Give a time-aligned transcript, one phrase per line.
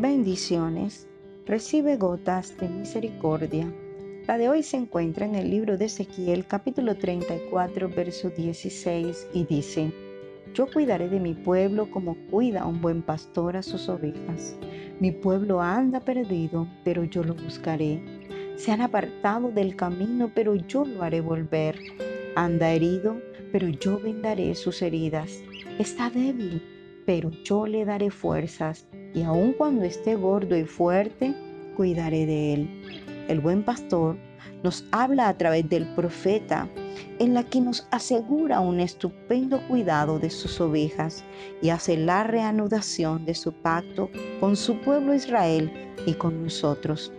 [0.00, 1.08] Bendiciones.
[1.44, 3.68] Recibe gotas de misericordia.
[4.28, 9.44] La de hoy se encuentra en el libro de Ezequiel capítulo 34 verso 16 y
[9.46, 9.92] dice,
[10.54, 14.54] Yo cuidaré de mi pueblo como cuida un buen pastor a sus ovejas.
[15.00, 18.00] Mi pueblo anda perdido, pero yo lo buscaré.
[18.54, 21.76] Se han apartado del camino, pero yo lo haré volver.
[22.36, 23.20] Anda herido,
[23.50, 25.42] pero yo vendaré sus heridas.
[25.80, 26.62] Está débil,
[27.04, 31.34] pero yo le daré fuerzas y aun cuando esté gordo y fuerte,
[31.76, 32.68] cuidaré de él.
[33.28, 34.16] El buen pastor
[34.62, 36.68] nos habla a través del profeta,
[37.18, 41.24] en la que nos asegura un estupendo cuidado de sus ovejas
[41.62, 44.10] y hace la reanudación de su pacto
[44.40, 45.70] con su pueblo Israel
[46.06, 47.12] y con nosotros,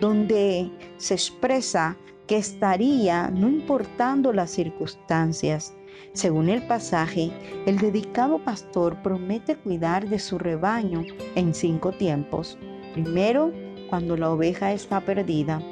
[0.00, 5.74] donde se expresa que estaría no importando las circunstancias,
[6.12, 7.30] según el pasaje,
[7.66, 12.58] el dedicado pastor promete cuidar de su rebaño en cinco tiempos.
[12.94, 13.52] Primero,
[13.88, 15.62] cuando la oveja está perdida,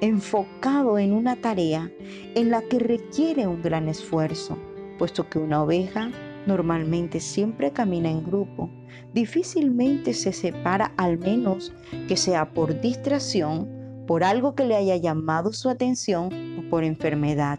[0.00, 1.90] enfocado en una tarea
[2.34, 4.58] en la que requiere un gran esfuerzo,
[4.98, 6.10] puesto que una oveja
[6.46, 8.68] normalmente siempre camina en grupo,
[9.12, 11.72] difícilmente se separa al menos
[12.08, 13.68] que sea por distracción,
[14.06, 16.28] por algo que le haya llamado su atención
[16.58, 17.58] o por enfermedad.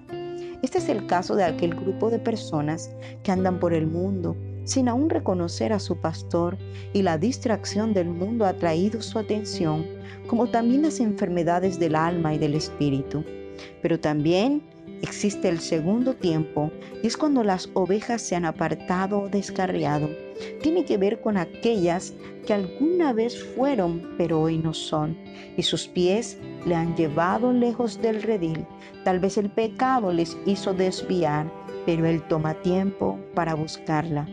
[0.66, 2.90] Este es el caso de aquel grupo de personas
[3.22, 6.58] que andan por el mundo sin aún reconocer a su pastor
[6.92, 9.86] y la distracción del mundo ha traído su atención,
[10.26, 13.24] como también las enfermedades del alma y del espíritu.
[13.84, 14.64] Pero también
[15.02, 16.72] existe el segundo tiempo
[17.04, 20.10] y es cuando las ovejas se han apartado o descarriado.
[20.62, 22.14] Tiene que ver con aquellas
[22.46, 25.18] que alguna vez fueron pero hoy no son
[25.58, 28.66] y sus pies le han llevado lejos del redil
[29.06, 31.46] Tal vez el pecado les hizo desviar,
[31.86, 34.28] pero Él toma tiempo para buscarla.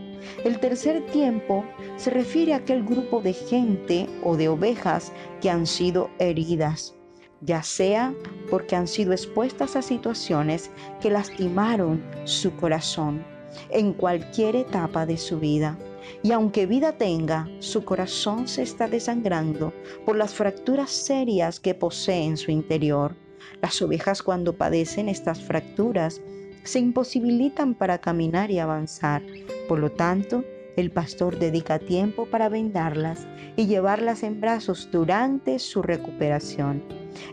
[0.45, 1.63] El tercer tiempo
[1.97, 6.97] se refiere a aquel grupo de gente o de ovejas que han sido heridas,
[7.43, 8.15] ya sea
[8.51, 13.25] porque han sido expuestas a situaciones que lastimaron su corazón
[13.71, 15.79] en cualquier etapa de su vida.
[16.23, 19.73] Y aunque vida tenga, su corazón se está desangrando
[20.05, 23.15] por las fracturas serias que posee en su interior.
[23.61, 26.21] Las ovejas cuando padecen estas fracturas
[26.65, 29.23] se imposibilitan para caminar y avanzar.
[29.69, 30.45] Por lo tanto,
[30.77, 36.83] el pastor dedica tiempo para vendarlas y llevarlas en brazos durante su recuperación.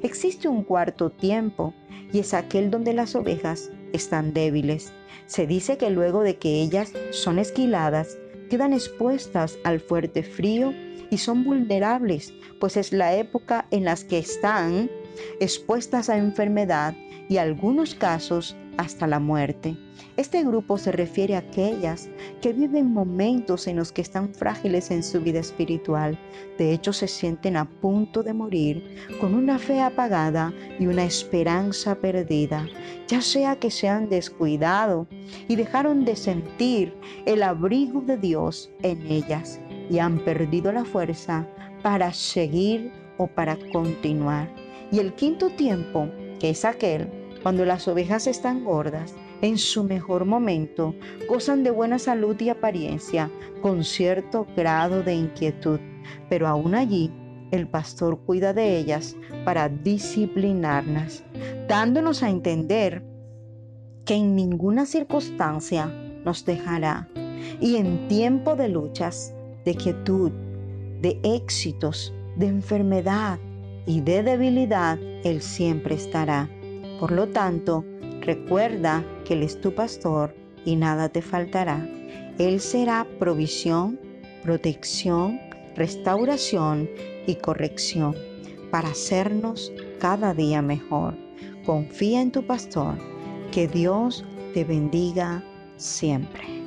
[0.03, 1.73] Existe un cuarto tiempo
[2.11, 4.91] y es aquel donde las ovejas están débiles.
[5.25, 8.17] Se dice que luego de que ellas son esquiladas,
[8.49, 10.73] quedan expuestas al fuerte frío
[11.11, 14.89] y son vulnerables, pues es la época en las que están
[15.39, 16.95] expuestas a enfermedad
[17.29, 19.75] y algunos casos hasta la muerte.
[20.15, 22.09] Este grupo se refiere a aquellas
[22.41, 26.17] que viven momentos en los que están frágiles en su vida espiritual.
[26.57, 31.95] De hecho, se sienten a punto de morir con una fe apagada y una esperanza
[31.95, 32.65] perdida,
[33.09, 35.07] ya sea que se han descuidado
[35.49, 36.93] y dejaron de sentir
[37.25, 41.45] el abrigo de Dios en ellas y han perdido la fuerza
[41.83, 44.49] para seguir o para continuar.
[44.89, 46.07] Y el quinto tiempo,
[46.39, 50.95] que es aquel cuando las ovejas están gordas, en su mejor momento,
[51.27, 55.79] gozan de buena salud y apariencia, con cierto grado de inquietud,
[56.29, 57.11] pero aún allí
[57.51, 61.23] el pastor cuida de ellas para disciplinarlas,
[61.67, 63.03] dándonos a entender
[64.05, 65.87] que en ninguna circunstancia
[66.25, 67.07] nos dejará
[67.61, 69.33] y en tiempo de luchas,
[69.65, 70.31] de quietud,
[71.01, 73.39] de éxitos, de enfermedad,
[73.89, 76.47] y de debilidad Él siempre estará.
[76.99, 77.85] Por lo tanto,
[78.21, 81.87] recuerda que Él es tu pastor y nada te faltará.
[82.37, 83.99] Él será provisión,
[84.43, 85.39] protección,
[85.75, 86.89] restauración
[87.25, 88.15] y corrección
[88.69, 91.15] para hacernos cada día mejor.
[91.65, 92.95] Confía en tu pastor.
[93.51, 95.43] Que Dios te bendiga
[95.77, 96.58] siempre.